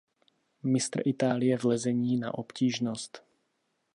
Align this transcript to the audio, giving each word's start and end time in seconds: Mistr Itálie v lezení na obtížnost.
Mistr 0.63 1.05
Itálie 1.05 1.57
v 1.57 1.63
lezení 1.65 2.17
na 2.17 2.33
obtížnost. 2.33 3.23